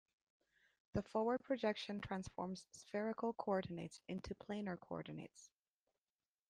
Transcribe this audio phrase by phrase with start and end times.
[0.93, 5.51] The forward projection transforms spherical coordinates into planar coordinates.